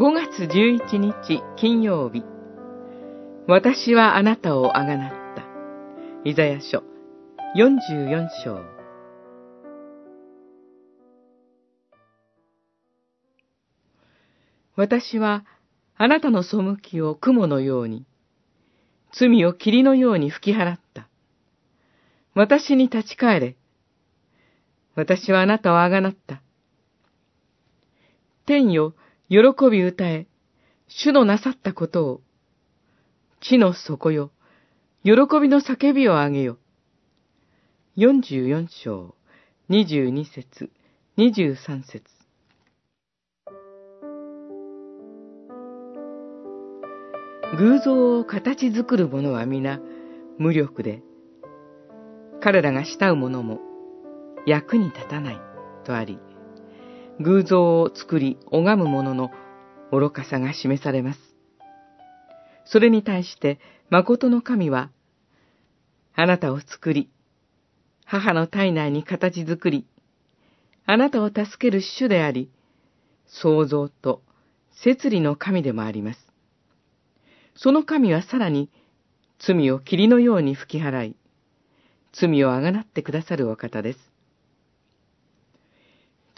[0.00, 2.24] 5月11日金曜日
[3.46, 5.44] 私はあなたをあがなった。
[6.24, 6.82] イザヤ書
[7.54, 8.62] 44章
[14.74, 15.44] 私は
[15.98, 18.06] あなたの背きを雲のように、
[19.12, 21.08] 罪を霧のように吹き払った。
[22.32, 23.56] 私に立ち返れ。
[24.94, 26.40] 私はあなたをあがなった。
[28.46, 28.94] 天よ、
[29.30, 30.26] 喜び歌え、
[30.88, 32.20] 主のなさったことを。
[33.40, 34.32] 地の底よ、
[35.04, 36.58] 喜びの叫びをあげよ。
[37.94, 39.14] 四十四章、
[39.68, 40.72] 二十二節、
[41.16, 42.02] 二十三節。
[47.56, 49.80] 偶像を形作る者は皆
[50.38, 51.04] 無力で、
[52.40, 53.60] 彼らが慕う者も
[54.44, 55.40] 役に立たない
[55.84, 56.18] とあり、
[57.20, 59.30] 偶像を作り拝む者の
[59.92, 61.20] 愚かさが示されます。
[62.64, 63.58] それに対して、
[63.90, 64.90] 誠の神は、
[66.14, 67.10] あなたを作り、
[68.06, 69.86] 母の体内に形作り、
[70.86, 72.50] あなたを助ける主であり、
[73.26, 74.22] 創造と
[74.82, 76.18] 摂理の神でもあります。
[77.54, 78.70] その神はさらに、
[79.38, 81.16] 罪を霧のように吹き払い、
[82.12, 83.98] 罪をあがなってくださるお方です。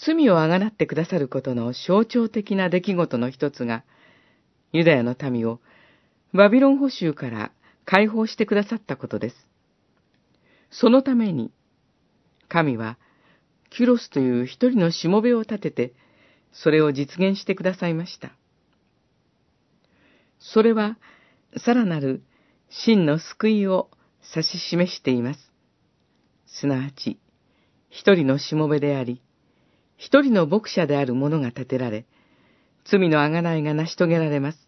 [0.04, 3.84] 罪をあがなってくださることの象徴的な出来事の一つが、
[4.72, 5.60] ユダヤの民を
[6.34, 7.52] バビロン捕囚から
[7.84, 9.36] 解放してくださったことです。
[10.70, 11.52] そのために、
[12.48, 12.98] 神は、
[13.70, 15.94] キュロスという一人のしもべを立てて、
[16.52, 18.32] それを実現してくださいました。
[20.38, 20.98] それは、
[21.64, 22.22] さらなる
[22.70, 23.90] 真の救いを
[24.34, 25.52] 指し示しています。
[26.46, 27.18] すなわち、
[27.88, 29.22] 一人のしもべであり、
[30.02, 32.06] 一人の牧者である者が立てられ、
[32.84, 34.58] 罪の贖いが成し遂げられます。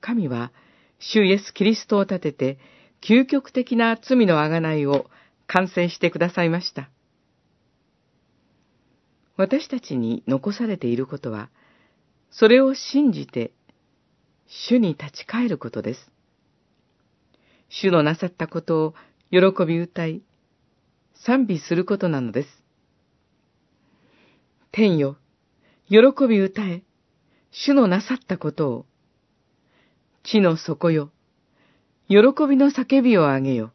[0.00, 0.52] 神は、
[1.00, 2.58] 主イエス・キリストを立てて、
[3.02, 5.06] 究極的な罪の贖いを
[5.48, 6.88] 完成してくださいました。
[9.36, 11.50] 私たちに残されていることは、
[12.30, 13.50] それを信じて、
[14.46, 16.12] 主に立ち返ることです。
[17.68, 18.94] 主のなさったことを
[19.32, 20.22] 喜び歌い、
[21.16, 22.63] 賛美することなのです。
[24.76, 25.18] 天よ、
[25.88, 26.82] 喜び歌え、
[27.52, 28.86] 主のなさったことを、
[30.24, 31.12] 地の底よ、
[32.08, 32.16] 喜
[32.48, 33.72] びの叫びをあげよ。